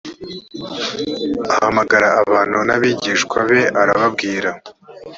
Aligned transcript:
ahamagara 1.53 2.07
abantu 2.21 2.57
n 2.67 2.69
abigishwa 2.75 3.39
be 3.49 3.61
arababwira 3.81 4.51